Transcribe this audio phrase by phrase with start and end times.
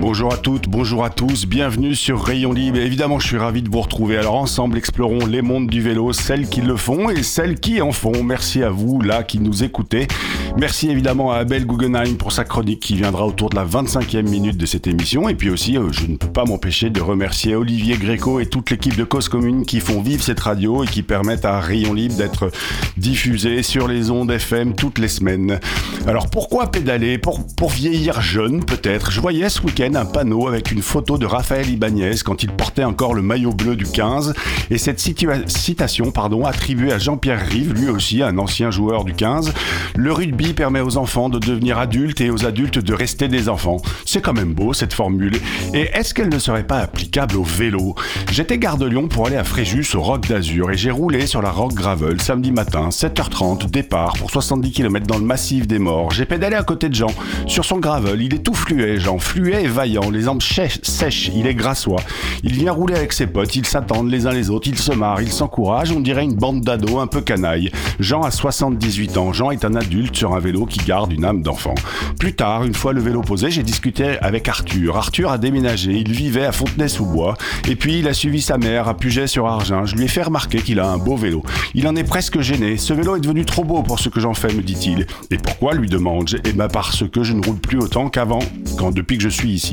[0.00, 2.78] Bonjour à toutes, bonjour à tous, bienvenue sur Rayon Libre.
[2.78, 4.16] Évidemment, je suis ravi de vous retrouver.
[4.16, 7.92] Alors ensemble, explorons les mondes du vélo, celles qui le font et celles qui en
[7.92, 8.24] font.
[8.24, 10.08] Merci à vous, là, qui nous écoutez.
[10.56, 14.56] Merci évidemment à Abel Guggenheim pour sa chronique qui viendra autour de la 25e minute
[14.56, 15.28] de cette émission.
[15.28, 18.70] Et puis aussi, euh, je ne peux pas m'empêcher de remercier Olivier Gréco et toute
[18.70, 22.16] l'équipe de Cause Commune qui font vivre cette radio et qui permettent à Rayon Libre
[22.16, 22.50] d'être
[22.96, 25.60] diffusé sur les ondes FM toutes les semaines.
[26.06, 27.18] Alors pourquoi pédaler?
[27.18, 31.26] Pour, pour vieillir jeune peut-être Je voyais ce week-end un panneau avec une photo de
[31.26, 34.34] Raphaël Ibanez quand il portait encore le maillot bleu du 15
[34.70, 39.52] et cette citation pardon, attribuée à Jean-Pierre Rive, lui aussi un ancien joueur du 15.
[39.96, 43.78] Le rugby permet aux enfants de devenir adultes et aux adultes de rester des enfants.
[44.04, 45.36] C'est quand même beau cette formule.
[45.74, 47.94] Et est-ce qu'elle ne serait pas applicable au vélo?
[48.30, 51.42] J'étais gare de Lyon pour aller à Fréjus au Rock d'Azur et j'ai roulé sur
[51.42, 56.10] la Rock Gravel samedi matin, 7h30, départ pour 70 km dans le massif des morts.
[56.10, 57.10] J'ai pédalé à côté de Jean
[57.46, 58.22] sur son gravel.
[58.22, 62.00] Il est tout fluet, Jean, fluet et les jambes sèches, il est grassois.
[62.42, 65.22] Il vient rouler avec ses potes, ils s'attendent les uns les autres, ils se marrent,
[65.22, 67.70] ils s'encouragent, on dirait une bande d'ados un peu canaille.
[67.98, 71.42] Jean a 78 ans, Jean est un adulte sur un vélo qui garde une âme
[71.42, 71.74] d'enfant.
[72.18, 74.96] Plus tard, une fois le vélo posé, j'ai discuté avec Arthur.
[74.96, 77.36] Arthur a déménagé, il vivait à Fontenay-sous-Bois,
[77.68, 79.86] et puis il a suivi sa mère à Puget-sur-Argent.
[79.86, 81.42] Je lui ai fait remarquer qu'il a un beau vélo.
[81.74, 84.34] Il en est presque gêné, ce vélo est devenu trop beau pour ce que j'en
[84.34, 85.06] fais, me dit-il.
[85.30, 88.40] Et pourquoi lui demande-je Eh ben parce que je ne roule plus autant qu'avant,
[88.78, 89.69] quand depuis que je suis ici.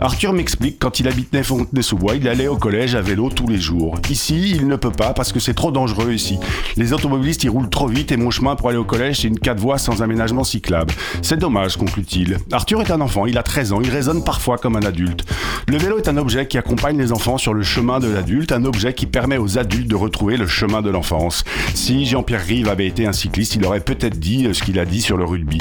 [0.00, 3.98] Arthur m'explique quand il habitait Fontenay-sous-Bois, il allait au collège à vélo tous les jours.
[4.10, 6.38] Ici, il ne peut pas parce que c'est trop dangereux ici.
[6.76, 9.38] Les automobilistes y roulent trop vite et mon chemin pour aller au collège, c'est une
[9.38, 10.92] 4 voies sans aménagement cyclable.
[11.22, 12.38] C'est dommage, conclut-il.
[12.52, 15.24] Arthur est un enfant, il a 13 ans, il raisonne parfois comme un adulte.
[15.68, 18.64] Le vélo est un objet qui accompagne les enfants sur le chemin de l'adulte, un
[18.64, 21.44] objet qui permet aux adultes de retrouver le chemin de l'enfance.
[21.74, 25.00] Si Jean-Pierre Rive avait été un cycliste, il aurait peut-être dit ce qu'il a dit
[25.00, 25.58] sur le rugby.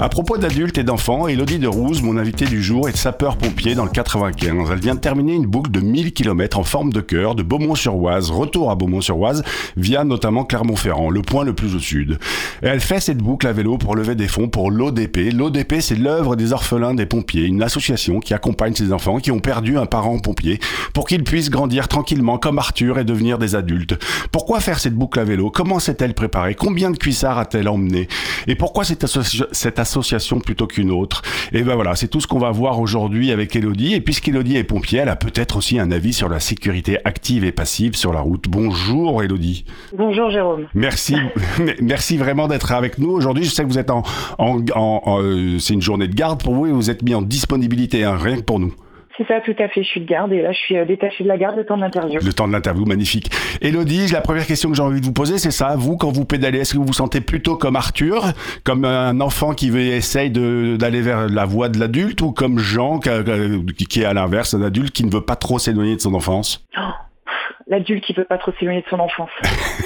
[0.00, 2.96] À propos d'adultes et d'enfants, Elodie de Rouze, mon invité du jour, est
[3.28, 4.70] sapeur-pompier dans le 95.
[4.72, 8.30] Elle vient de terminer une boucle de 1000 km en forme de cœur de Beaumont-sur-Oise,
[8.30, 9.42] retour à Beaumont-sur-Oise,
[9.76, 12.18] via notamment Clermont-Ferrand, le point le plus au sud.
[12.62, 15.32] Elle fait cette boucle à vélo pour lever des fonds pour l'ODP.
[15.34, 19.40] L'ODP, c'est l'œuvre des orphelins des pompiers, une association qui accompagne ces enfants qui ont
[19.40, 20.58] perdu un parent pompier
[20.94, 23.98] pour qu'ils puissent grandir tranquillement comme Arthur et devenir des adultes.
[24.32, 25.50] Pourquoi faire cette boucle à vélo?
[25.50, 26.54] Comment s'est-elle préparée?
[26.54, 28.08] Combien de cuissards a-t-elle emmené?
[28.46, 29.06] Et pourquoi cette,
[29.52, 31.22] cette association plutôt qu'une autre?
[31.52, 33.94] Et ben voilà, c'est tout ce qu'on va voir aujourd'hui avec Elodie.
[33.94, 37.52] Et puisqu'Elodie est pompier, elle a peut-être aussi un avis sur la sécurité active et
[37.52, 38.46] passive sur la route.
[38.48, 39.64] Bonjour Elodie.
[39.96, 40.66] Bonjour Jérôme.
[40.74, 41.16] Merci,
[41.82, 43.44] merci vraiment d'être avec nous aujourd'hui.
[43.44, 44.02] Je sais que vous êtes en,
[44.38, 47.14] en, en, en euh, c'est une journée de garde pour vous et vous êtes mis
[47.14, 48.72] en disponibilité, hein, rien que pour nous.
[49.18, 49.82] C'est ça, tout à fait.
[49.82, 51.76] Je suis de garde et là, je suis euh, détaché de la garde le temps
[51.76, 52.20] de l'interview.
[52.24, 53.30] Le temps de l'interview, magnifique.
[53.60, 55.74] Elodie, la première question que j'ai envie de vous poser, c'est ça.
[55.76, 58.26] Vous, quand vous pédalez, est-ce que vous vous sentez plutôt comme Arthur,
[58.62, 63.00] comme un enfant qui veut, essaye d'aller vers la voie de l'adulte, ou comme Jean,
[63.00, 66.64] qui est à l'inverse, un adulte qui ne veut pas trop s'éloigner de son enfance?
[66.76, 66.80] Oh
[67.68, 69.30] l'adulte qui veut pas trop s'éloigner de son enfance.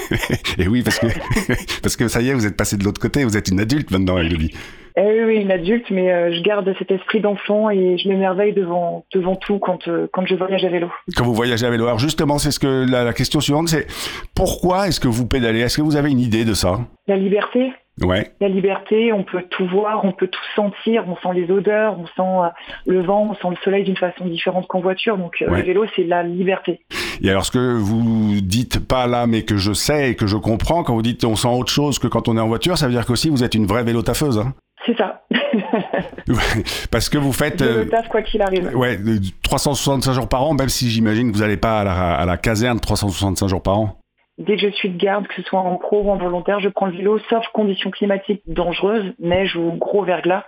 [0.57, 1.07] et oui, parce que,
[1.81, 3.91] parce que ça y est, vous êtes passé de l'autre côté, vous êtes une adulte
[3.91, 4.53] maintenant, Elodie.
[4.95, 9.05] Eh oui, une adulte, mais euh, je garde cet esprit d'enfant et je m'émerveille devant,
[9.13, 10.89] devant tout quand, euh, quand je voyage à vélo.
[11.15, 11.85] Quand vous voyagez à vélo.
[11.85, 13.87] Alors justement, c'est ce que la, la question suivante, c'est
[14.35, 15.61] pourquoi est-ce que vous pédalez?
[15.61, 16.79] Est-ce que vous avez une idée de ça?
[17.07, 17.73] La liberté.
[18.01, 18.31] Ouais.
[18.41, 22.07] La liberté, on peut tout voir, on peut tout sentir, on sent les odeurs, on
[22.07, 22.49] sent euh,
[22.87, 25.15] le vent, on sent le soleil d'une façon différente qu'en voiture.
[25.17, 25.59] Donc Ouais.
[25.59, 26.81] le vélo, c'est la liberté.
[27.21, 30.37] Et alors ce que vous dites pas là, mais que je sais et que je
[30.37, 32.87] comprends, quand vous dites on sent autre chose que quand on est en voiture, ça
[32.87, 34.39] veut dire qu'aussi vous êtes une vraie vélotaffeuse.
[34.39, 34.53] Hein
[34.85, 35.23] C'est ça.
[36.91, 37.63] Parce que vous faites...
[37.63, 38.75] Je euh, quoi qu'il arrive.
[38.75, 42.13] Ouais, euh, 365 jours par an, même si j'imagine que vous n'allez pas à la,
[42.15, 43.99] à la caserne 365 jours par an.
[44.37, 46.67] Dès que je suis de garde, que ce soit en pro ou en volontaire, je
[46.67, 50.43] prends le vélo, sauf conditions climatiques dangereuses, neige ou gros verglas.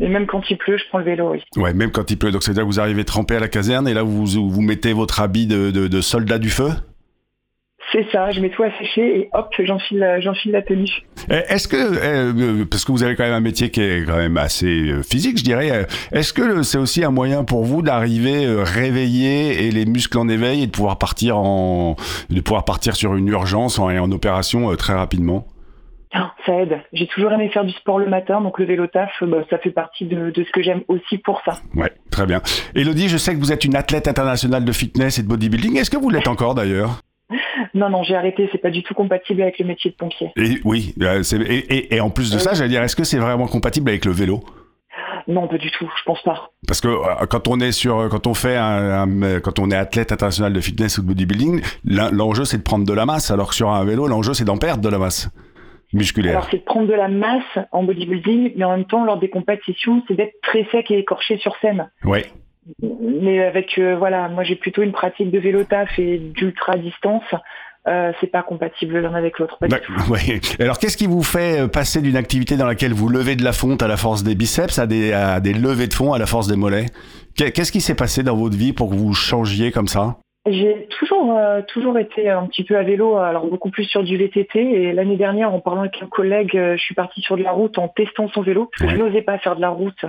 [0.00, 1.42] Mais même quand il pleut, je prends le vélo, oui.
[1.56, 2.30] Ouais, même quand il pleut.
[2.30, 5.20] Donc c'est-à-dire que vous arrivez trempé à la caserne et là vous vous mettez votre
[5.20, 6.70] habit de, de, de soldat du feu?
[7.90, 10.90] C'est ça, je mets tout à sécher et hop, j'enfile la, j'enfile la tenue.
[11.30, 14.18] Eh, Est-ce que, euh, parce que vous avez quand même un métier qui est quand
[14.18, 17.80] même assez euh, physique, je dirais, euh, est-ce que c'est aussi un moyen pour vous
[17.80, 21.96] d'arriver euh, réveillé et les muscles en éveil et de pouvoir partir en,
[22.28, 25.46] de pouvoir partir sur une urgence en, et en opération euh, très rapidement?
[26.46, 26.80] Ça aide.
[26.94, 29.70] J'ai toujours aimé faire du sport le matin, donc le vélo taf, bah, ça fait
[29.70, 31.58] partie de, de ce que j'aime aussi pour ça.
[31.74, 32.40] Ouais, très bien.
[32.74, 35.76] Elodie, je sais que vous êtes une athlète internationale de fitness et de bodybuilding.
[35.76, 37.02] Est-ce que vous l'êtes encore d'ailleurs?
[37.74, 38.48] Non, non, j'ai arrêté.
[38.52, 40.30] C'est pas du tout compatible avec le métier de pompier.
[40.36, 43.18] et, Oui, euh, et, et- et en plus de ça, j'allais dire, est-ce que c'est
[43.18, 44.40] vraiment compatible avec le vélo?
[45.26, 45.90] Non, pas du tout.
[45.98, 46.50] Je pense pas.
[46.66, 49.76] Parce que euh, quand on est sur, quand on fait un, un- quand on est
[49.76, 53.30] athlète international de fitness ou de bodybuilding, l'en- l'enjeu c'est de prendre de la masse,
[53.30, 55.28] alors que sur un vélo, l'enjeu c'est d'en perdre de la masse
[55.92, 56.32] musculaire.
[56.38, 59.28] Alors, c'est de prendre de la masse en bodybuilding, mais en même temps, lors des
[59.30, 61.90] compétitions, c'est d'être très sec et écorché sur scène.
[62.04, 62.24] Ouais.
[63.00, 67.24] Mais avec, euh, voilà, moi j'ai plutôt une pratique de vélo taf et d'ultra distance.
[67.86, 69.56] Euh, c'est pas compatible l'un avec l'autre.
[70.10, 70.40] ouais.
[70.60, 73.52] Alors qu'est-ce qui vous fait euh, passer d'une activité dans laquelle vous levez de la
[73.52, 76.26] fonte à la force des biceps à des, à des levées de fond à la
[76.26, 76.86] force des mollets?
[77.36, 80.16] Qu'est- Qu'est-ce qui s'est passé dans votre vie pour que vous changiez comme ça?
[80.50, 84.16] J'ai toujours, euh, toujours été un petit peu à vélo, alors beaucoup plus sur du
[84.16, 84.58] VTT.
[84.58, 87.52] Et l'année dernière, en parlant avec un collègue, euh, je suis partie sur de la
[87.52, 88.98] route en testant son vélo, parce que Ouais.
[88.98, 90.04] je n'osais pas faire de la route.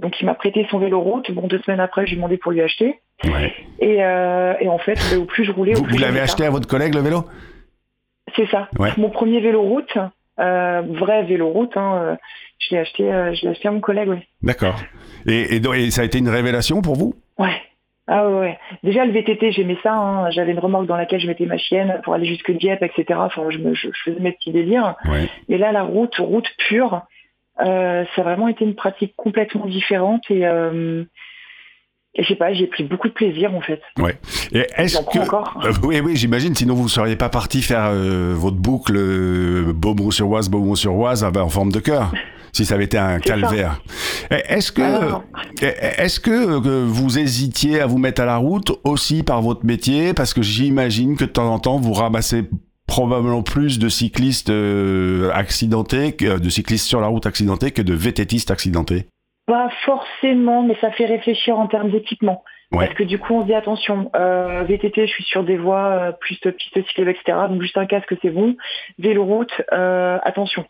[0.00, 1.30] Donc il m'a prêté son vélo route.
[1.32, 3.00] Bon, deux semaines après, j'ai demandé pour lui acheter.
[3.24, 3.52] ouais.
[3.80, 6.44] Et, euh, et en fait, au plus je roulais, au Vous, plus vous l'avez acheté
[6.44, 7.24] à votre collègue le vélo?
[8.36, 8.68] C'est ça.
[8.78, 8.90] Ouais.
[8.96, 9.96] Mon premier vélo route,
[10.38, 12.16] euh, vrai vélo route, hein, euh,
[12.58, 14.18] je l'ai acheté, je l'ai acheté à mon collègue, oui.
[14.42, 14.76] D'accord.
[15.26, 17.14] Et, et et ça a été une révélation pour vous?
[17.38, 17.60] Ouais.
[18.10, 18.58] Ah ouais.
[18.82, 19.92] Déjà le VTT, j'aimais ça.
[19.94, 20.30] hein.
[20.30, 23.04] J'avais une remorque dans laquelle je mettais ma chienne pour aller jusque Dieppe, etc.
[23.22, 24.94] Enfin, je, me, je, je faisais mes petits délires.
[25.04, 25.28] Ouais.
[25.48, 27.02] Mais là, la route, route pure,
[27.60, 31.04] euh, ça a vraiment été une pratique complètement différente et, euh,
[32.14, 33.80] et je sais pas, j'ai pris beaucoup de plaisir en fait.
[34.52, 35.60] Et est-ce que encore.
[35.64, 36.54] Euh, oui, oui, j'imagine.
[36.54, 38.94] Sinon, vous ne seriez pas parti faire euh, votre boucle
[39.74, 42.12] Beaumont-sur-Oise, Beaumont-sur-Oise ah ben, en forme de cœur,
[42.52, 43.80] si ça avait été un C'est calvaire.
[44.30, 45.22] Est-ce que, Ah,
[45.98, 50.32] est-ce que vous hésitiez à vous mettre à la route aussi par votre métier, parce
[50.32, 52.44] que j'imagine que de temps en temps vous ramassez
[52.88, 57.94] probablement plus de cyclistes euh, accidentés, que, de cyclistes sur la route accidentés que de
[57.94, 59.06] VTTistes accidentés.
[59.46, 62.42] Pas forcément, mais ça fait réfléchir en termes d'équipement.
[62.72, 62.86] Ouais.
[62.86, 65.86] Parce que du coup, on se dit attention, euh, VTT, je suis sur des voies
[65.86, 67.38] euh, plus de pistes cyclables, etc.
[67.48, 68.56] Donc juste un casque, c'est bon.
[68.98, 70.64] Vélo route, euh, attention.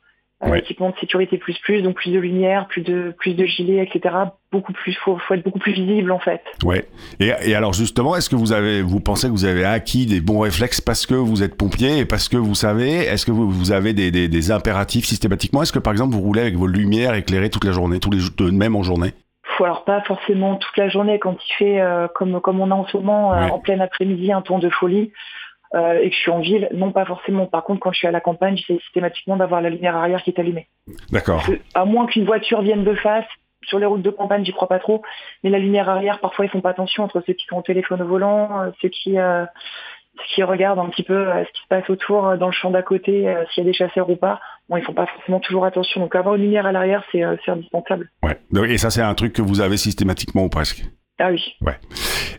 [0.44, 0.60] Euh, Ouais.
[0.60, 4.14] Équipement de sécurité plus plus, donc plus de lumière, plus de plus de gilets, etc.
[4.52, 6.40] Beaucoup plus, faut, faut être beaucoup plus visible en fait.
[6.62, 6.86] Ouais.
[7.18, 10.20] Et, et alors justement, est-ce que vous avez, vous pensez que vous avez acquis des
[10.20, 13.50] bons réflexes parce que vous êtes pompier et parce que vous savez, est-ce que vous,
[13.50, 15.62] vous avez des, des, des impératifs systématiquement?
[15.62, 18.20] Est-ce que par exemple vous roulez avec vos lumières éclairées toute la journée, tous les
[18.20, 19.14] jours, même en journée?
[19.56, 22.74] Faut alors pas forcément toute la journée quand il fait euh, comme comme on a
[22.76, 23.50] en ce moment euh, Ouais.
[23.50, 25.10] en plein après-midi un temps de folie
[25.74, 27.46] euh, et que je suis en ville, non pas forcément.
[27.46, 30.30] Par contre, quand je suis à la campagne, j'essaie systématiquement d'avoir la lumière arrière qui
[30.30, 30.68] est allumée.
[31.10, 31.44] D'accord.
[31.74, 33.26] À moins qu'une voiture vienne de face,
[33.66, 35.02] sur les routes de campagne, j'y crois pas trop.
[35.42, 38.02] Mais la lumière arrière, parfois, ils font pas attention entre ceux qui sont au téléphone
[38.02, 39.44] au volant, euh, ceux qui, euh,
[40.16, 42.82] ceux qui regardent un petit peu ce qui se passe autour, dans le champ d'à
[42.82, 44.40] côté, euh, s'il y a des chasseurs ou pas.
[44.68, 46.00] Bon, ils font pas forcément toujours attention.
[46.00, 48.10] Donc, avoir une lumière à l'arrière, c'est indispensable.
[48.22, 48.38] Ouais.
[48.70, 50.84] Et ça, c'est un truc que vous avez systématiquement ou presque?
[51.18, 51.42] Ah oui.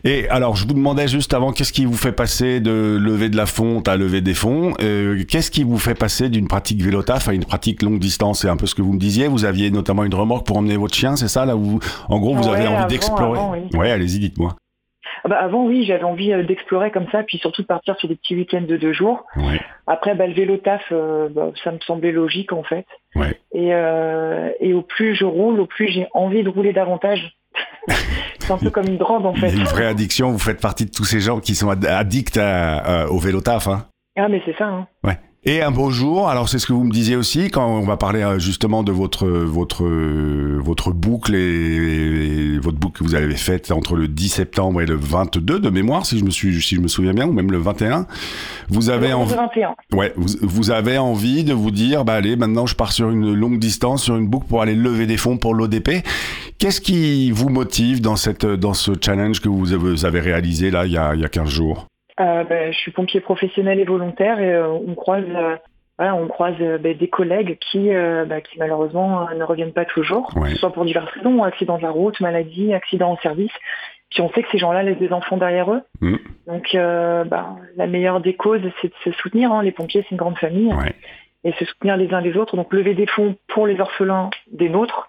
[0.04, 3.36] Et alors, je vous demandais juste avant, qu'est-ce qui vous fait passer de lever de
[3.36, 4.72] la fonte à lever des fonds?
[4.80, 8.40] Euh, Qu'est-ce qui vous fait passer d'une pratique vélotaf à une pratique longue distance?
[8.40, 9.28] C'est un peu ce que vous me disiez.
[9.28, 11.78] Vous aviez notamment une remorque pour emmener votre chien, c'est ça là où,
[12.08, 13.38] en gros, vous Ouais, avez envie d'explorer?
[13.52, 13.78] oui.
[13.78, 14.56] Ouais, allez-y, dites-moi.
[15.22, 18.08] Ah bah, avant, oui, j'avais envie euh, d'explorer comme ça, puis surtout de partir sur
[18.08, 19.24] des petits week-ends de deux jours.
[19.36, 19.60] Ouais.
[19.86, 22.86] Après, bah, le vélo taf, euh, bah, ça me semblait logique en fait.
[23.14, 23.38] Ouais.
[23.52, 27.36] Et, euh, et au plus je roule, au plus j'ai envie de rouler davantage.
[28.58, 29.50] c'est un peu comme une drogue en fait.
[29.50, 30.30] une vraie addiction.
[30.32, 33.68] Vous faites partie de tous ces gens qui sont ad- addicts à- à- au vélotaf.
[33.68, 33.86] Hein.
[34.18, 34.66] Ah mais c'est ça.
[34.66, 34.86] Hein.
[35.42, 37.96] Et un beau jour, alors c'est ce que vous me disiez aussi quand on va
[37.96, 43.14] parler euh, justement de votre votre euh, votre boucle et, et votre boucle que vous
[43.14, 46.60] avez faite entre le 10 septembre et le 22 de mémoire si je me suis
[46.60, 48.06] si je me souviens bien ou même le 21.
[48.68, 49.74] Vous avez Le envie 21.
[49.94, 53.32] ouais, vous, vous avez envie de vous dire bah allez, maintenant je pars sur une
[53.32, 56.04] longue distance sur une boucle pour aller lever des fonds pour l'ODP.
[56.58, 60.70] Qu'est-ce qui vous motive dans cette dans ce challenge que vous avez, vous avez réalisé
[60.70, 61.86] là il y a il y a 15 jours?
[62.20, 65.56] Euh, bah, je suis pompier professionnel et volontaire et euh, on croise, euh,
[65.98, 67.90] voilà, on croise bah, des collègues qui,
[68.26, 70.54] bah, qui malheureusement ne reviennent pas toujours, Ouais.
[70.56, 73.52] soit pour diverses raisons, accident de la route, maladie, accident en service.
[74.10, 75.82] Puis on sait que ces gens-là laissent des enfants derrière eux.
[76.00, 76.16] Mm.
[76.46, 79.52] Donc la meilleure des causes, c'est de se soutenir.
[79.52, 79.62] hein.
[79.62, 80.72] Les pompiers, c'est une grande famille.
[80.74, 80.94] Ouais.
[81.44, 82.56] Et se soutenir les uns les autres.
[82.56, 85.08] Donc lever des fonds pour les orphelins des nôtres,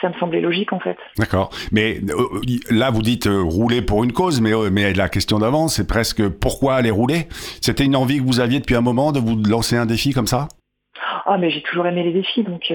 [0.00, 0.96] ça me semblait logique en fait.
[1.18, 1.50] D'accord.
[1.72, 2.40] Mais euh,
[2.70, 5.86] là, vous dites euh, rouler pour une cause, mais, euh, mais la question d'avant, c'est
[5.86, 7.26] presque pourquoi aller rouler?
[7.60, 10.26] C'était une envie que vous aviez depuis un moment de vous lancer un défi comme
[10.26, 10.48] ça?
[11.26, 12.72] Ah mais j'ai toujours aimé les défis, donc,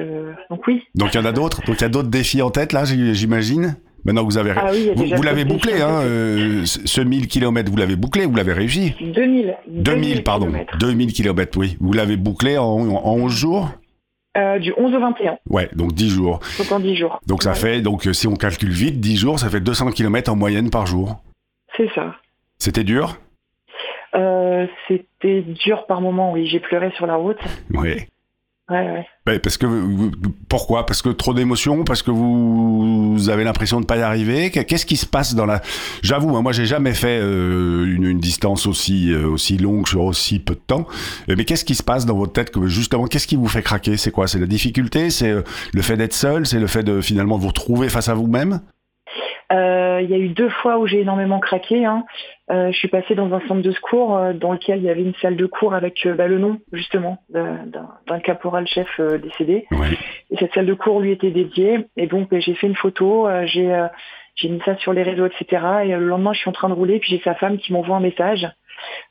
[0.49, 0.81] donc oui.
[0.95, 1.61] Donc il y en a d'autres?
[1.65, 3.75] Donc il y a d'autres défis en tête là, j'imagine?
[4.05, 7.71] Maintenant que vous avez, Ah oui, vous, l'avez bouclé, hein, euh, ce ce 1000 km,
[7.71, 8.93] vous l'avez bouclé, vous l'avez réussi?
[9.01, 9.57] 2000.
[9.67, 10.45] 2000, pardon.
[10.45, 10.77] kilomètres.
[10.77, 11.75] 2000 km, oui.
[11.79, 13.71] Vous l'avez bouclé en, en 11 jours?
[14.37, 16.39] Euh, du 11 au 21, Ouais, donc 10 jours.
[16.57, 17.19] donc en 10 jours.
[17.25, 19.91] Donc ça Ouais, fait, donc euh, si on calcule vite, 10 jours, ça fait 200
[19.91, 21.17] km en moyenne par jour.
[21.77, 22.15] C'est ça.
[22.57, 23.17] C'était dur?
[24.15, 26.47] Euh, C'était dur par moment, oui.
[26.47, 27.39] J'ai pleuré sur la route.
[27.73, 28.07] Oui.
[28.67, 29.05] Ouais, ouais.
[29.27, 29.67] Ouais, parce que
[30.49, 30.87] pourquoi?
[30.87, 31.83] Parce que trop d'émotions?
[31.83, 34.49] Parce que vous, avez l'impression de pas y arriver?
[34.49, 35.61] Qu'est- Qu'est-ce qui se passe dans la
[36.01, 40.03] J'avoue, hein, moi j'ai jamais fait euh, une, une distance aussi euh, aussi longue sur
[40.03, 40.87] aussi peu de temps.
[41.29, 43.61] Euh, Mais qu'est-ce qui se passe dans votre tête que justement Qu'est-ce qui vous fait
[43.61, 43.97] craquer?
[43.97, 44.27] C'est quoi?
[44.27, 45.11] C'est la difficulté?
[45.11, 45.31] C'est
[45.73, 46.47] le fait d'être seul?
[46.47, 48.61] C'est le fait de finalement vous retrouver face à vous-même?
[49.51, 51.85] Euh, Il y a eu deux fois où j'ai énormément craqué.
[51.85, 52.05] Hein.
[52.51, 55.01] Euh, je suis passée dans un centre de secours euh, dans lequel il y avait
[55.01, 59.65] une salle de cours avec bah, le nom justement d'un caporal-chef euh, décédé.
[59.71, 59.97] Ouais.
[60.31, 61.87] Et cette salle de cours lui était dédiée.
[61.97, 65.65] Et donc euh, j'ai fait une photo, j'ai mis ça sur les réseaux, etc.
[65.85, 67.97] Et le lendemain, je suis en train de rouler, puis j'ai sa femme qui m'envoie
[67.97, 68.47] un message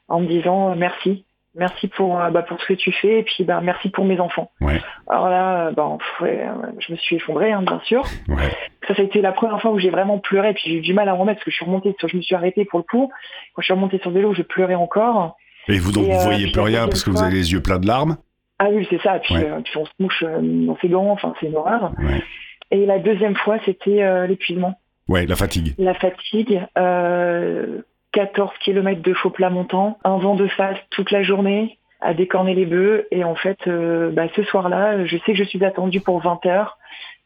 [0.08, 1.24] en me disant merci.
[1.56, 4.50] Merci pour, bah, pour ce que tu fais et puis bah, merci pour mes enfants.
[4.60, 4.80] Ouais.
[5.08, 8.02] Alors là, bah, je me suis effondrée, hein, bien sûr.
[8.28, 8.50] Ouais.
[8.88, 10.94] Ça, ça a été la première fois où j'ai vraiment pleuré, puis j'ai eu du
[10.94, 12.78] mal à en remettre parce que je suis remontée, sur- je me suis arrêtée pour
[12.80, 13.10] le coup.
[13.54, 15.36] Quand je suis remontée sur le vélo, je pleurais encore.
[15.68, 17.62] Et vous donc Et, vous euh, voyez plus rien parce que vous avez les yeux
[17.62, 18.16] pleins de larmes
[18.58, 19.18] Ah oui, c'est ça.
[19.20, 19.48] Puis, Ouais.
[19.48, 21.92] euh, puis on se mouche euh, dans ses gants, enfin c'est une horreur.
[21.98, 22.22] Ouais.
[22.70, 24.74] Et la deuxième fois, c'était euh, l'épuisement,
[25.08, 25.74] Ouais, la fatigue.
[25.78, 26.60] la fatigue.
[26.78, 32.14] Euh, 14 km de faux plat montant, un vent de face toute la journée, à
[32.14, 33.06] décorner les bœufs.
[33.10, 36.44] Et en fait, euh, bah, ce soir-là, je sais que je suis attendue pour 20
[36.46, 36.78] heures.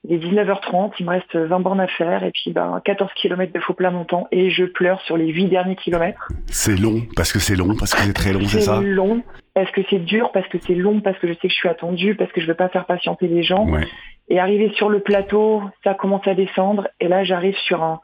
[0.05, 3.53] Il est 19h30, il me reste 20 bornes à faire et puis bah, 14 km
[3.53, 6.29] de faux plat montant et je pleure sur les 8 derniers kilomètres.
[6.47, 9.23] C'est long parce que c'est long parce que c'est très long, c'est ça long
[9.59, 11.69] parce que c'est dur, parce que c'est long, parce que je sais que je suis
[11.69, 13.67] attendue, parce que je veux pas faire patienter les gens.
[13.67, 13.89] Ouais.
[14.29, 16.87] Et arrivé sur le plateau, ça commence à descendre.
[17.01, 18.01] Et là, j'arrive sur un,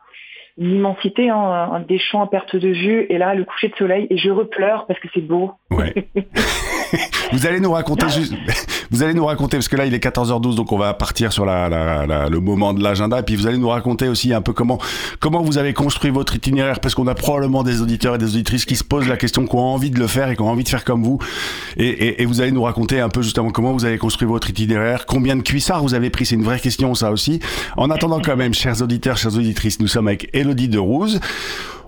[0.59, 3.07] une immensité, hein, des champs à perte de vue.
[3.09, 4.09] Et là, le coucher de soleil.
[4.11, 5.53] Et je repleure parce que c'est beau.
[5.71, 5.95] Ouais.
[7.33, 8.33] vous allez nous raconter juste,
[8.91, 11.45] vous allez nous raconter parce que là il est 14h12 donc on va partir sur
[11.45, 13.19] la, la- la- le moment de l'agenda.
[13.21, 14.79] Et puis vous allez nous raconter aussi un peu comment
[15.21, 18.65] comment vous avez construit votre itinéraire parce qu'on a probablement des auditeurs et des auditrices
[18.65, 20.65] qui se posent la question qui ont envie de le faire et qui ont envie
[20.65, 21.19] de faire comme vous.
[21.77, 24.51] Et, et- et vous allez nous raconter un peu justement comment vous avez construit votre
[24.51, 27.41] itinéraire combien de cuissards vous avez pris c'est une vraie question ça aussi.
[27.77, 31.21] En attendant quand même chers auditeurs chères auditrices nous sommes avec Elodie de Rouze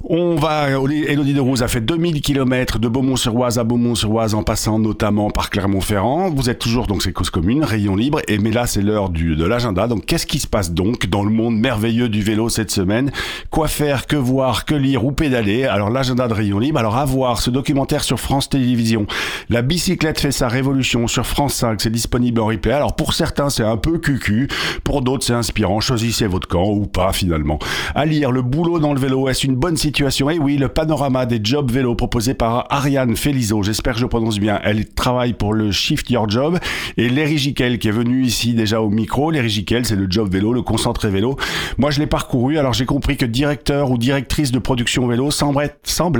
[0.08, 4.78] on va, Elodie de Rouze a fait 2000 km de Beaumont-sur-Oise à Beaumont-sur-Oise en passant
[4.78, 6.30] notamment par Clermont-Ferrand.
[6.30, 8.20] Vous êtes toujours donc c'est cause commune, rayon libre.
[8.28, 9.88] Et mais là c'est l'heure de l'agenda.
[9.88, 13.10] Donc qu'est-ce qui se passe donc dans le monde merveilleux du vélo cette semaine?
[13.50, 15.64] Quoi faire, que voir, que lire ou pédaler?
[15.64, 16.78] Alors l'agenda de rayon libre.
[16.78, 19.06] Alors à voir ce documentaire sur France Télévisions.
[19.48, 21.80] La bicyclette fait sa révolution sur France 5.
[21.80, 22.72] C'est disponible en replay.
[22.72, 24.46] Alors pour certains c'est un peu cucu,
[24.84, 25.80] pour d'autres c'est inspirant.
[25.80, 27.58] Choisissez votre camp ou pas finalement.
[27.96, 29.28] À lire le boulot dans le vélo.
[29.28, 29.95] Est-ce une bonne situation?
[29.98, 33.62] Et oui, le panorama des jobs vélo proposé par Ariane Felizo.
[33.62, 34.60] J'espère que je prononce bien.
[34.62, 36.58] Elle travaille pour le Shift Your Job
[36.98, 39.30] et Léry Giquel qui est venu ici déjà au micro.
[39.30, 41.36] Léry Giquel, c'est le job vélo, le concentré vélo.
[41.78, 42.58] Moi, je l'ai parcouru.
[42.58, 45.62] Alors, j'ai compris que directeur ou directrice de production vélo semble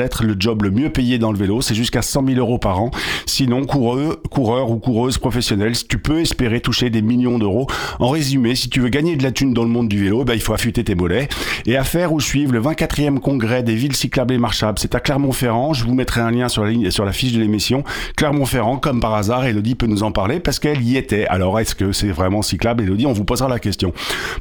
[0.00, 1.60] être, le job le mieux payé dans le vélo.
[1.60, 2.90] C'est jusqu'à 100 000 euros par an.
[3.26, 7.66] Sinon, coureux, coureur ou coureuse professionnelle, tu peux espérer toucher des millions d'euros.
[8.00, 10.32] En résumé, si tu veux gagner de la thune dans le monde du vélo, ben,
[10.32, 11.28] il faut affûter tes mollets
[11.66, 14.78] et à faire ou suivre le 24e congrès des villes cyclables et marchables.
[14.78, 15.72] C'est à Clermont-Ferrand.
[15.72, 17.84] Je vous mettrai un lien sur la fiche de l'émission.
[18.16, 21.26] Clermont-Ferrand, comme par hasard, Elodie peut nous en parler parce qu'elle y était.
[21.26, 23.06] Alors, est-ce que c'est vraiment cyclable, Elodie?
[23.06, 23.92] On vous posera la question.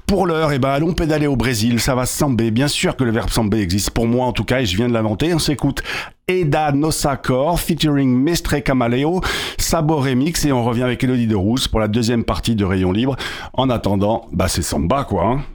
[0.06, 1.80] Pour l'heure, eh ben, allons pédaler au Brésil.
[1.80, 2.52] Ça va samber.
[2.52, 4.88] Bien sûr que le verbe samber existe pour moi, en tout cas, et je viens
[4.88, 5.34] de l'inventer.
[5.34, 5.84] On s'écoute
[6.28, 9.22] Eda Nosacor featuring Mestre Camaleo,
[9.60, 12.92] Sabo Remix et on revient avec Elodie de Rousse pour la deuxième partie de Rayon
[12.92, 13.16] Libre.
[13.54, 15.26] En attendant, bah c'est samba quoi.
[15.26, 15.55] Hein.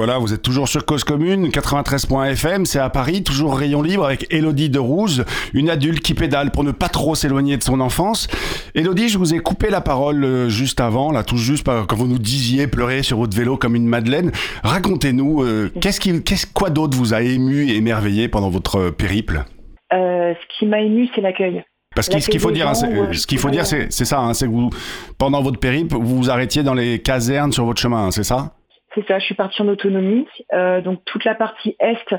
[0.00, 4.32] Voilà, vous êtes toujours sur Cause Commune, 93.fm, c'est à Paris, toujours rayon libre avec
[4.32, 8.26] Elodie de Rouge, une adulte qui pédale pour ne pas trop s'éloigner de son enfance.
[8.74, 12.06] Elodie, je vous ai coupé la parole euh, juste avant, là, tout juste quand vous
[12.06, 14.32] nous disiez pleurer sur votre vélo comme une madeleine.
[14.62, 19.44] Racontez-nous, euh, qu'est-ce qui, qu'est-ce, quoi d'autre vous a ému et émerveillé pendant votre périple?
[19.92, 21.62] Euh, Ce qui m'a ému, c'est l'accueil.
[21.94, 24.46] Parce que ce qu'il faut dire, hein, ce qu'il faut dire, c'est, ça, hein, c'est
[24.46, 24.70] que vous,
[25.18, 28.54] pendant votre périple, vous vous arrêtiez dans les casernes sur votre chemin, hein, c'est ça?
[28.94, 30.26] C'est ça, je suis partie en autonomie.
[30.52, 32.14] Euh, donc toute la partie est,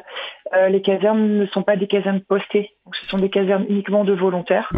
[0.55, 2.71] euh, les casernes ne sont pas des casernes postées.
[2.85, 4.69] Donc, ce sont des casernes uniquement de volontaires.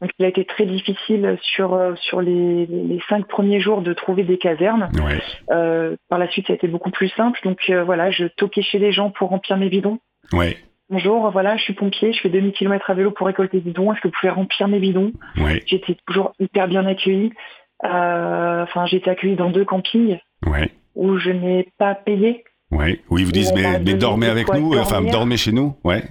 [0.00, 3.92] Donc il a été très difficile sur euh, sur les, les, cinq premiers jours de
[3.92, 4.88] trouver des casernes.
[6.08, 7.38] par la suite, ça a été beaucoup plus simple.
[7.44, 9.98] Donc voilà, je toquais chez les gens pour remplir mes bidons.
[10.88, 13.92] Bonjour, voilà, je suis pompier, je fais demi kilomètres à vélo pour récolter des bidons.
[13.92, 15.12] Est-ce que vous pouvez remplir mes bidons?
[15.66, 17.32] J'étais toujours hyper bien accueillie.
[17.82, 20.18] Enfin, j'ai été accueillie dans deux campings.
[20.46, 22.44] Ouais où je n'ai pas payé.
[22.72, 23.00] Ouais.
[23.10, 24.80] Oui, vous dites, mais, dormez avec nous, dormir.
[24.80, 26.02] enfin, dormez chez nous, ouais.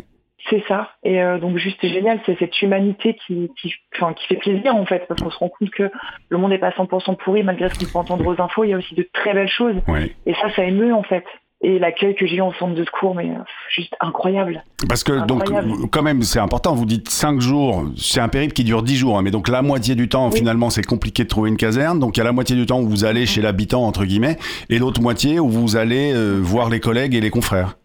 [0.50, 0.92] C'est ça.
[1.04, 4.86] Et euh, donc juste génial, c'est cette humanité qui, qui, enfin, qui fait plaisir en
[4.86, 5.90] fait, parce qu'on se rend compte que
[6.30, 8.64] le monde n'est pas 100% pourri malgré ce qu'on peut entendre aux infos.
[8.64, 9.76] Il y a aussi de très belles choses.
[9.88, 10.16] Ouais.
[10.28, 11.24] Et ça, ça émeut en fait
[11.66, 14.64] et l'accueil que j'ai eu en centre de secours, mais euh, juste incroyable.
[14.88, 15.50] Parce que donc
[15.92, 19.18] quand même c'est important, vous dites 5 jours, c'est un périple qui dure 10 jours,
[19.18, 22.18] hein, mais donc la moitié du temps finalement c'est compliqué de trouver une caserne, donc
[22.18, 24.38] il y a la moitié du temps où vous allez chez l'habitant entre guillemets,
[24.70, 27.78] et l'autre moitié où vous allez euh, voir les collègues et les confrères.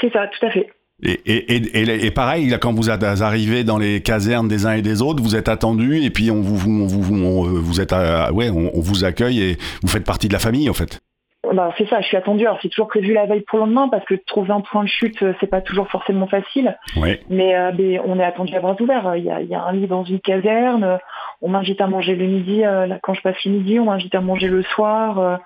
[0.00, 0.68] C'est ça, tout à fait.
[1.02, 4.82] Et, et, et, et, pareil, là, quand vous arrivez dans les casernes des uns et
[4.82, 7.92] des autres, vous êtes attendu et puis on vous, vous, vous, vous êtes,
[8.32, 11.00] ouais, on, vous accueille et vous faites partie de la famille en fait.
[11.52, 12.46] Bah, c'est ça, je suis attendu.
[12.46, 14.88] Alors c'est toujours prévu la veille pour le lendemain parce que trouver un point de
[14.88, 16.76] chute, euh, c'est pas toujours forcément facile.
[17.28, 19.14] Mais, euh, mais, on est attendu à bras ouverts.
[19.16, 20.98] Il y a, il y a un lit dans une caserne.
[21.42, 22.64] On m'invite à manger le midi.
[22.64, 25.40] Euh, quand je passe le midi, on m'invite à manger le soir.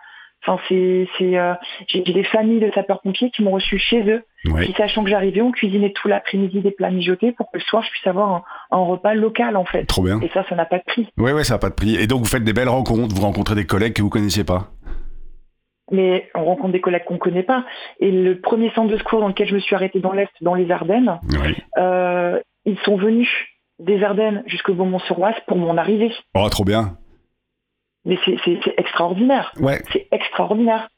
[0.47, 1.37] Enfin, c'est, c'est,
[1.89, 4.23] j'ai, des familles de sapeurs-pompiers qui m'ont reçu chez eux.
[4.65, 7.83] Qui, sachant que j'arrivais, on cuisinait tout l'après-midi des plats mijotés pour que le soir
[7.83, 9.85] je puisse avoir un, un repas local en fait.
[9.87, 10.21] Trop bien.
[10.21, 11.09] Et ça, ça n'a pas de prix.
[11.19, 11.97] Oui, oui, ça n'a pas de prix.
[11.97, 14.69] Et donc vous faites des belles rencontres, vous rencontrez des collègues que vous connaissiez pas?
[15.91, 17.65] Mais on rencontre des collègues qu'on connaît pas.
[18.01, 20.55] Et le premier centre de secours dans lequel je me suis arrêtée dans l'Est, dans
[20.55, 21.19] les Ardennes,
[21.79, 23.29] euh, ils sont venus
[23.79, 26.13] des Ardennes jusqu'au Beaumont-sur-Oise pour mon arrivée.
[26.35, 26.97] Oh, trop bien.
[28.05, 29.53] Mais c'est extraordinaire.
[29.61, 29.81] Ouais.
[29.93, 30.89] C'est extraordinaire.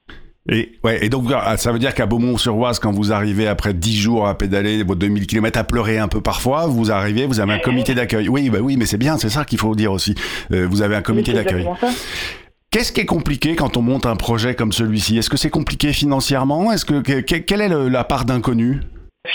[0.48, 3.96] Et, ouais, et donc, ah, ça veut dire qu'à Beaumont-sur-Oise, quand vous arrivez après 10
[3.96, 7.52] jours à pédaler vos 2000 km, à pleurer un peu parfois, vous arrivez, vous avez
[7.52, 8.28] un comité d'accueil.
[8.28, 10.14] Oui, bah oui, mais c'est bien, c'est ça qu'il faut dire aussi.
[10.50, 11.68] Euh, vous avez un comité d'accueil.
[12.72, 15.18] Qu'est-ce qui est compliqué quand on monte un projet comme celui-ci?
[15.18, 16.70] Est-ce que c'est compliqué financièrement?
[16.70, 18.78] Est-ce que, quelle est la part d'inconnu?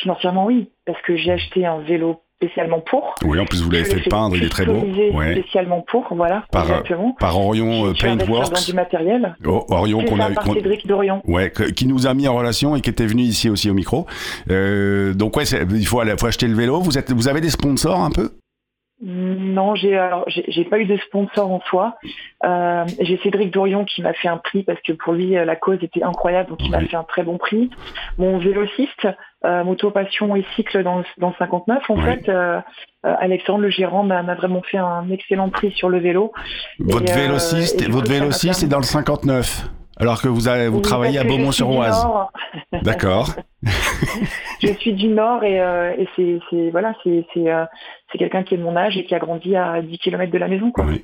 [0.02, 3.14] Financièrement, oui, parce que j'ai acheté un vélo spécialement pour.
[3.26, 4.86] Oui, en plus vous l'avez fait peindre, il est très beau.
[5.14, 5.34] Ouais.
[5.34, 6.46] Spécialement pour, voilà.
[6.50, 7.14] Par, exactement.
[7.20, 8.68] par Orion euh, Paintworks.
[8.68, 9.36] Du matériel.
[9.46, 11.22] Oh, Orion qu'on a par Cédric d'Orion.
[11.26, 14.06] Ouais, qui nous a mis en relation et qui était venu ici aussi au micro.
[14.50, 16.80] Euh, donc ouais, il faut, faut acheter le vélo.
[16.80, 18.32] Vous êtes, vous avez des sponsors un peu?
[19.02, 21.98] Non, j'ai alors j'ai pas eu de sponsor en soi.
[22.46, 25.80] Euh, j'ai Cédric Dorion qui m'a fait un prix parce que pour lui la cause
[25.82, 27.70] était incroyable, donc il m'a fait un très bon prix.
[28.18, 29.08] Mon vélociste,
[29.44, 32.62] euh, moto passion et cycle dans, dans le 59, en fait, euh,
[33.04, 36.32] Alexandre le gérant m'a vraiment fait un excellent prix sur le vélo.
[36.80, 39.70] Votre vélociste, votre vélociste est dans le 59.
[39.98, 42.06] Alors que vous, avez, vous travaillez à Beaumont-sur-Oise.
[42.84, 43.30] D'accord.
[44.62, 46.08] je suis du Nord et, euh, et
[46.50, 47.66] c'est voilà, c'est euh,
[48.12, 50.38] c'est quelqu'un qui est de mon âge et qui a grandi à 10 km de
[50.38, 50.72] la maison.
[50.78, 51.04] Oui.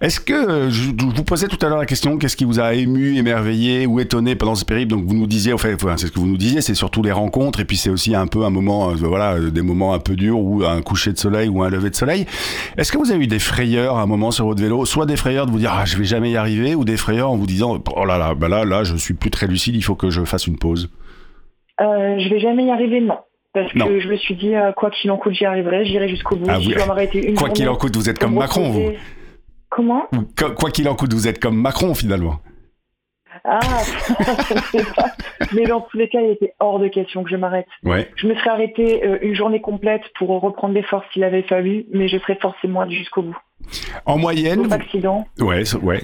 [0.00, 2.74] Est-ce que, euh, je, vous posais tout à l'heure la question, qu'est-ce qui vous a
[2.74, 4.90] ému, émerveillé ou étonné pendant ce périple?
[4.90, 7.12] Donc vous nous disiez, en fait, c'est ce que vous nous disiez, c'est surtout les
[7.12, 10.38] rencontres et puis c'est aussi un peu un moment, voilà, des moments un peu durs
[10.38, 12.26] ou un coucher de soleil ou un lever de soleil.
[12.76, 14.84] Est-ce que vous avez eu des frayeurs à un moment sur votre vélo?
[14.84, 17.30] Soit des frayeurs de vous dire, ah, je vais jamais y arriver ou des frayeurs
[17.30, 19.82] en vous disant, oh là là, bah là, là, je suis plus très lucide, il
[19.82, 20.90] faut que je fasse une pause?
[21.80, 23.18] Euh, je vais jamais y arriver, non.
[23.56, 26.36] Parce que je me suis dit, euh, quoi qu'il en coûte, j'y arriverai, j'irai jusqu'au
[26.36, 26.44] bout.
[26.46, 28.92] Ah, une quoi qu'il en coûte, vous êtes comme Macron, vous.
[29.70, 30.02] Comment
[30.58, 32.40] Quoi qu'il en coûte, vous êtes comme Macron, finalement.
[33.44, 33.60] Ah,
[34.20, 35.06] je sais pas.
[35.54, 37.66] Mais dans tous les cas, il était hors de question que je m'arrête.
[37.82, 38.10] Ouais.
[38.16, 41.86] Je me serais arrêté euh, une journée complète pour reprendre les forces s'il avait fallu,
[41.92, 43.38] mais je serais forcément jusqu'au bout.
[44.04, 44.70] En moyenne.
[44.70, 45.26] Accident.
[45.40, 46.02] Ouais, ouais.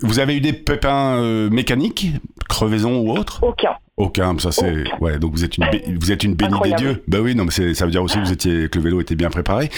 [0.00, 2.08] Vous avez eu des pépins euh, mécaniques,
[2.48, 3.40] crevaison ou autre?
[3.42, 3.76] Aucun.
[3.96, 5.18] Aucun, ça c'est ouais.
[5.18, 5.66] Donc vous êtes une
[6.00, 7.02] vous êtes une bénie des dieux.
[7.06, 9.14] Bah oui, non, mais ça veut dire aussi que vous étiez que le vélo était
[9.14, 9.70] bien préparé.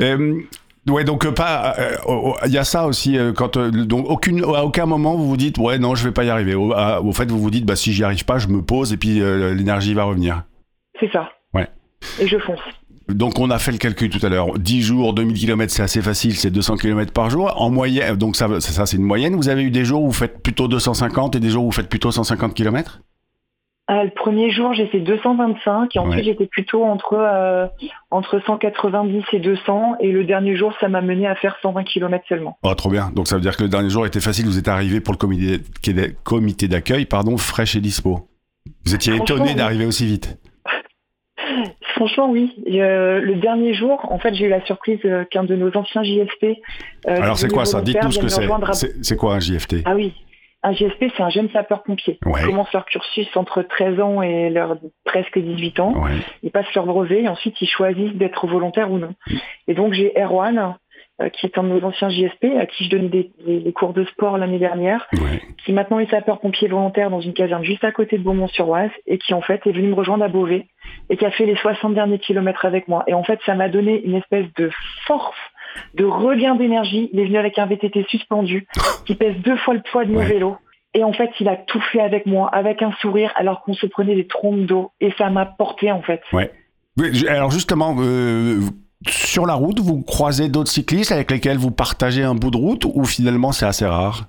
[0.00, 0.40] Euh,
[0.88, 1.76] ouais, donc euh, pas.
[2.46, 5.78] Il y a ça aussi quand donc aucune à aucun moment vous vous dites ouais
[5.78, 6.54] non je vais pas y arriver.
[6.54, 8.96] Au, au fait vous vous dites bah si j'y arrive pas je me pose et
[8.96, 10.44] puis l'énergie va revenir.
[10.98, 11.28] C'est ça.
[11.52, 11.68] Ouais.
[12.20, 12.60] Et je fonce.
[13.14, 14.58] Donc on a fait le calcul tout à l'heure.
[14.58, 17.52] 10 jours, 2000 km, c'est assez facile, c'est 200 km par jour.
[17.60, 19.36] En moyenne, donc ça, ça c'est une moyenne.
[19.36, 21.72] Vous avez eu des jours où vous faites plutôt 250 et des jours où vous
[21.72, 23.00] faites plutôt 150 km
[23.88, 26.22] Ah, le premier jour, j'ai fait 225 et ensuite Ouais.
[26.24, 27.66] j'étais plutôt entre euh,
[28.10, 32.24] entre 190 et 200 et le dernier jour, ça m'a mené à faire 120 km
[32.28, 32.56] seulement.
[32.62, 33.10] Oh, trop bien.
[33.14, 34.46] Donc ça veut dire que le dernier jour était facile.
[34.46, 35.60] Vous êtes arrivé pour le comité,
[36.24, 38.28] comité d'accueil, pardon, fraîche et dispo.
[38.84, 40.38] Vous étiez étonné d'arriver aussi vite.
[42.00, 42.54] Franchement, oui.
[42.66, 46.02] Euh, le dernier jour, en fait, j'ai eu la surprise euh, qu'un de nos anciens
[46.02, 46.44] JSP.
[46.44, 46.54] euh,
[47.22, 47.82] Alors c'est quoi ça?
[47.82, 48.44] Dites-nous ce que c'est.
[48.50, 50.14] à- C'est quoi un JFT Ah oui,
[50.62, 52.18] un JSP, c'est un jeune sapeur-pompier.
[52.24, 52.40] Ouais.
[52.42, 55.92] Ils commencent leur cursus entre 13 ans et leur presque 18 ans.
[56.02, 56.12] Ouais.
[56.42, 59.12] Ils passent leur brevet et ensuite ils choisissent d'être volontaires ou non.
[59.68, 60.76] Et donc j'ai Erwan,
[61.28, 63.92] qui est un de nos anciens JSP, à qui je donnais des, des- des cours
[63.92, 65.40] de sport l'année dernière, Ouais.
[65.64, 69.34] qui maintenant est sapeur-pompier volontaire dans une caserne juste à côté de Beaumont-sur-Oise et qui
[69.34, 70.66] en fait est venu me rejoindre à Beauvais
[71.10, 73.04] et qui a fait les 60 derniers kilomètres avec moi.
[73.06, 74.70] Et en fait, ça m'a donné une espèce de
[75.06, 75.36] force,
[75.94, 77.10] de regain d'énergie.
[77.12, 78.66] Il est venu avec un VTT suspendu
[79.06, 80.26] qui pèse deux fois le poids de mon Ouais.
[80.28, 80.56] vélo.
[80.94, 83.86] Et en fait, il a tout fait avec moi, avec un sourire, alors qu'on se
[83.86, 84.90] prenait des trompes d'eau.
[85.00, 86.20] Et ça m'a porté, en fait.
[86.32, 86.44] Oui,
[86.98, 88.58] je- Alors justement, euh,
[89.08, 92.84] sur la route, vous croisez d'autres cyclistes avec lesquels vous partagez un bout de route
[92.84, 94.24] ou finalement c'est assez rare?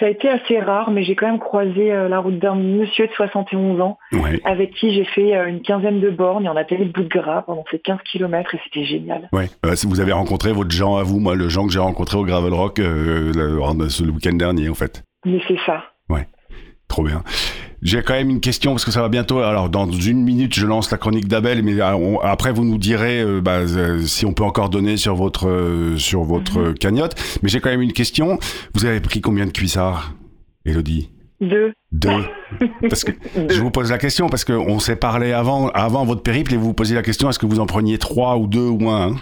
[0.00, 3.06] Ça a été assez rare, mais j'ai quand même croisé euh, la route d'un monsieur
[3.06, 4.40] de 71 ans Ouais.
[4.44, 7.08] avec qui j'ai fait euh, une quinzaine de bornes et on a le bout de
[7.08, 9.28] gras pendant ces 15 kilomètres et c'était génial.
[9.32, 9.48] Ouais.
[9.64, 12.16] Euh, si vous avez rencontré votre Jean à vous, moi le Jean que j'ai rencontré
[12.18, 15.04] au Gravel Rock euh, le, ce- week-end dernier en fait.
[15.24, 15.84] Mais c'est ça.
[16.88, 17.22] Trop bien.
[17.84, 19.38] J'ai quand même une question parce que ça va bientôt.
[19.40, 22.78] Alors dans une minute, je lance la chronique d'Abel, mais euh, on- après vous nous
[22.78, 26.72] direz euh, bah, euh, si on peut encore donner sur votre euh, sur votre euh,
[26.72, 27.14] cagnotte.
[27.42, 28.38] Mais j'ai quand même une question.
[28.74, 30.14] Vous avez pris combien de cuissards,
[30.64, 31.10] Elodie
[31.42, 31.74] Deux.
[31.92, 32.24] Deux.
[32.88, 33.12] Parce que
[33.50, 36.64] je vous pose la question parce qu'on s'est parlé avant avant votre périple et vous
[36.66, 39.16] vous posiez la question est-ce que vous en preniez trois ou deux ou un hein?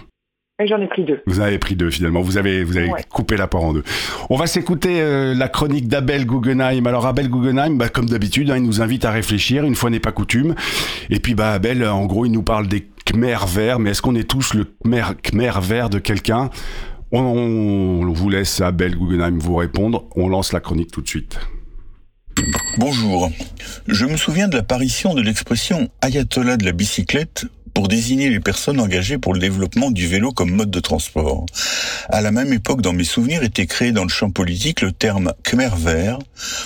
[0.65, 1.21] J'en ai pris deux.
[1.25, 2.21] Vous en avez pris deux finalement.
[2.21, 3.03] Vous avez vous avez Ouais.
[3.09, 3.83] coupé la part en deux.
[4.29, 6.85] On va s'écouter euh, la chronique d'Abel Guggenheim.
[6.87, 9.63] Alors Abel Guggenheim, bah, comme d'habitude, hein, il nous invite à réfléchir.
[9.65, 10.55] Une fois n'est pas coutume.
[11.09, 13.79] Et puis bah Abel, en gros, il nous parle des Khmer verts.
[13.79, 16.49] Mais est-ce qu'on est tous le Khmer, Khmer vert de quelqu'un?
[17.11, 20.05] On, on vous laisse Abel Guggenheim vous répondre.
[20.15, 21.39] On lance la chronique tout de suite.
[22.77, 23.29] Bonjour.
[23.87, 28.79] Je me souviens de l'apparition de l'expression ayatollah de la bicyclette pour désigner les personnes
[28.79, 31.45] engagées pour le développement du vélo comme mode de transport.
[32.09, 35.33] À la même époque, dans mes souvenirs, était créé dans le champ politique le terme
[35.43, 36.19] Khmer vert.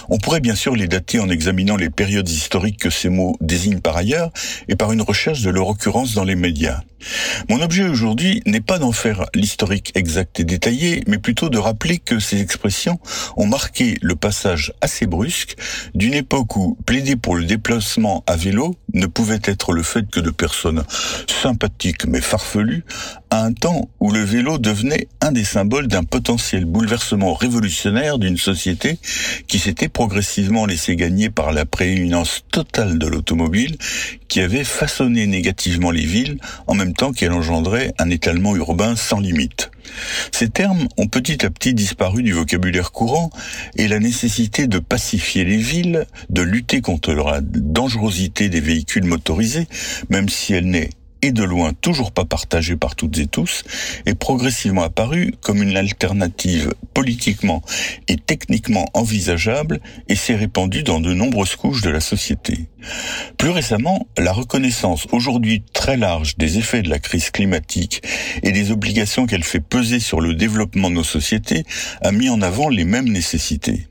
[0.10, 3.82] On pourrait bien sûr les dater en examinant les périodes historiques que ces mots désignent
[3.82, 4.32] par ailleurs
[4.68, 6.82] et par une recherche de leur occurrence dans les médias.
[7.50, 12.00] Mon objet aujourd'hui n'est pas d'en faire l'historique exact et détaillé, mais plutôt de rappeler
[12.00, 13.00] que ces expressions
[13.36, 15.56] ont marqué le passage assez brusque
[15.94, 20.20] d'une époque où plaider pour le déplacement à vélo ne pouvait être le fait que
[20.20, 20.84] de personnes
[21.28, 22.84] sympathiques mais farfelues,
[23.30, 28.38] à un temps où le vélo devenait un des symboles d'un potentiel bouleversement révolutionnaire d'une
[28.38, 29.00] société
[29.48, 33.78] qui s'était progressivement laissée gagner par la prééminence totale de l'automobile
[34.28, 39.20] qui avait façonné négativement les villes en même temps qu'elle engendrait un étalement urbain sans
[39.20, 39.72] limite.
[40.32, 43.30] Ces termes ont petit à petit disparu du vocabulaire courant
[43.76, 49.68] et la nécessité de pacifier les villes, de lutter contre la dangerosité des véhicules motorisés,
[50.10, 50.90] même si elle n'est
[51.22, 53.64] et de loin toujours pas partagée par toutes et tous,
[54.06, 57.62] est progressivement apparue comme une alternative politiquement
[58.08, 62.68] et techniquement envisageable et s'est répandue dans de nombreuses couches de la société.
[63.38, 68.02] Plus récemment, la reconnaissance aujourd'hui très large des effets de la crise climatique
[68.44, 71.66] et des obligations qu'elle fait peser sur le développement de nos sociétés
[72.02, 73.88] a mis en avant les mêmes nécessités.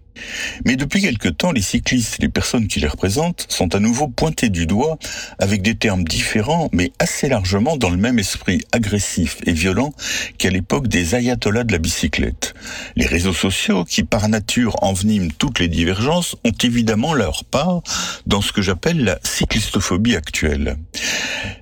[0.64, 4.08] Mais depuis quelque temps, les cyclistes et les personnes qui les représentent sont à nouveau
[4.08, 4.98] pointés du doigt
[5.38, 9.92] avec des termes différents, mais assez largement dans le même esprit agressif et violent
[10.38, 12.54] qu'à l'époque des ayatollahs de la bicyclette.
[12.96, 17.82] Les réseaux sociaux, qui par nature enveniment toutes les divergences, ont évidemment leur part
[18.26, 20.76] dans ce que j'appelle la cyclistophobie actuelle.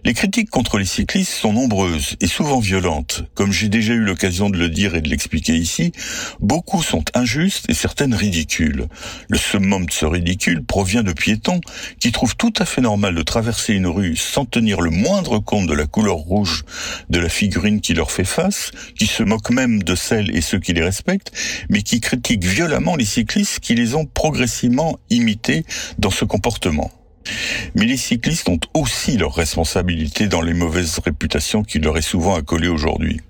[0.04, 3.24] Les critiques contre les cyclistes sont nombreuses et souvent violentes.
[3.34, 5.92] Comme j'ai déjà eu l'occasion de le dire et de l'expliquer ici,
[6.40, 8.43] beaucoup sont injustes et certaines ridicules.
[9.28, 11.60] Le summum de ce ridicule provient de piétons
[11.98, 15.66] qui trouvent tout à fait normal de traverser une rue sans tenir le moindre compte
[15.66, 16.64] de la couleur rouge
[17.10, 20.58] de la figurine qui leur fait face, qui se moquent même de celles et ceux
[20.58, 21.32] qui les respectent,
[21.70, 25.64] mais qui critiquent violemment les cyclistes qui les ont progressivement imités
[25.98, 26.90] dans ce comportement.
[27.74, 32.34] Mais les cyclistes ont aussi leur responsabilité dans les mauvaises réputations qui leur est souvent
[32.34, 33.20] accolée aujourd'hui.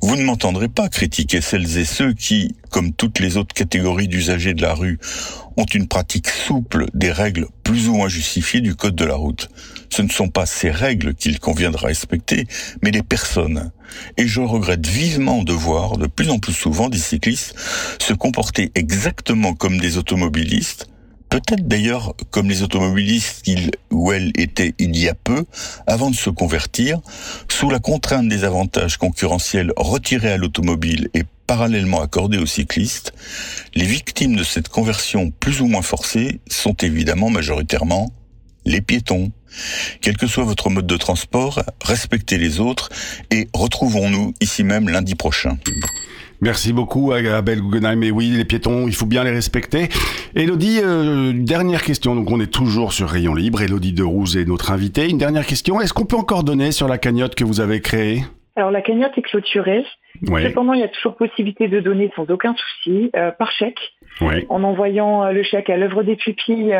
[0.00, 4.54] Vous ne m'entendrez pas critiquer celles et ceux qui, comme toutes les autres catégories d'usagers
[4.54, 4.98] de la rue,
[5.56, 9.48] ont une pratique souple des règles plus ou moins justifiées du code de la route.
[9.90, 12.46] Ce ne sont pas ces règles qu'il conviendra respecter,
[12.82, 13.72] mais les personnes.
[14.16, 17.54] Et je regrette vivement de voir de plus en plus souvent des cyclistes
[18.00, 20.89] se comporter exactement comme des automobilistes,
[21.30, 25.44] Peut-être d'ailleurs comme les automobilistes qu'ils ou elles étaient il y a peu,
[25.86, 27.00] avant de se convertir,
[27.48, 33.12] sous la contrainte des avantages concurrentiels retirés à l'automobile et parallèlement accordés aux cyclistes,
[33.74, 38.12] les victimes de cette conversion plus ou moins forcée sont évidemment majoritairement
[38.64, 39.30] les piétons.
[40.00, 42.88] Quel que soit votre mode de transport, respectez les autres
[43.30, 45.58] et retrouvons-nous ici même lundi prochain.
[46.42, 48.02] Merci beaucoup Abel Guggenheim.
[48.02, 49.88] Et oui, les piétons, il faut bien les respecter.
[50.34, 52.14] Elodie, euh, dernière question.
[52.14, 53.60] Donc on est toujours sur Rayon Libre.
[53.60, 55.10] Elodie Derouze est notre invitée.
[55.10, 55.82] Une dernière question.
[55.82, 58.20] Est-ce qu'on peut encore donner sur la cagnotte que vous avez créée?
[58.56, 59.84] Alors la cagnotte est clôturée.
[60.24, 63.78] Cependant, il y a toujours possibilité de donner sans aucun souci, euh, par chèque,
[64.20, 66.74] en envoyant euh, le chèque à l'œuvre des pupilles,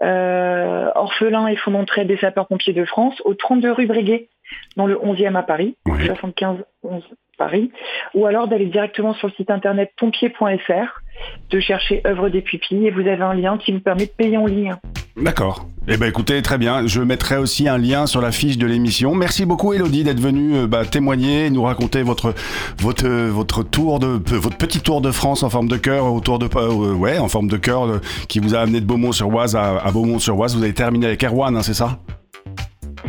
[0.00, 4.28] orphelins et fonds d'entraide des sapeurs-pompiers de France, au 32 rue Breguet,
[4.76, 7.02] dans le 11e à Paris, 75 11
[7.40, 7.72] Paris,
[8.14, 11.00] ou alors d'aller directement sur le site internet pompier.fr,
[11.50, 14.36] de chercher œuvre des pupilles et vous avez un lien qui vous permet de payer
[14.36, 14.76] en ligne.
[15.16, 15.66] D'accord.
[15.88, 16.86] Eh ben écoutez, très bien.
[16.86, 19.14] Je mettrai aussi un lien sur la fiche de l'émission.
[19.14, 22.34] Merci beaucoup Elodie d'être venue euh, bah, témoigner, nous raconter votre
[22.78, 26.48] votre votre tour de votre petit tour de France en forme de cœur autour de
[26.54, 30.54] euh, ouais en forme de cœur euh, qui vous a amené de Beaumont-sur-Oise à, Beaumont-sur-Oise.
[30.56, 31.98] Vous avez terminé avec Erwan, hein, c'est ça?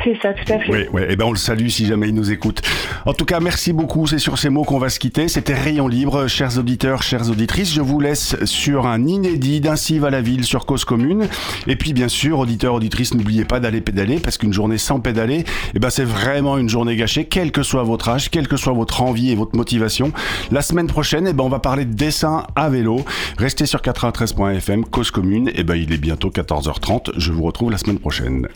[0.03, 0.71] C'est ça, tout à fait.
[0.71, 1.01] Oui, oui.
[1.03, 2.61] Et eh ben on le salue si jamais il nous écoute.
[3.05, 4.05] En tout cas, merci beaucoup.
[4.05, 5.27] C'est sur ces mots qu'on va se quitter.
[5.27, 7.73] C'était Rayon Libre, chers auditeurs, chères auditrices.
[7.73, 11.27] Je vous laisse sur un inédit d'Incive à la ville sur Cause Commune.
[11.65, 15.45] Et puis, bien sûr, auditeurs, auditrices, n'oubliez pas d'aller pédaler parce qu'une journée sans pédaler,
[15.73, 18.73] eh ben c'est vraiment une journée gâchée, quel que soit votre âge, quelle que soit
[18.73, 20.11] votre envie et votre motivation.
[20.51, 23.03] La semaine prochaine, eh ben on va parler de dessin à vélo.
[23.37, 25.49] Restez sur 93.fm, Cause Commune.
[25.55, 27.13] Et ben il est bientôt 14h30.
[27.17, 28.47] Je vous retrouve la semaine prochaine.